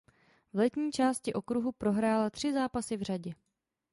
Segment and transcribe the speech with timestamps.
[0.53, 3.33] V letní části okruhu prohrála tři zápasy v řadě.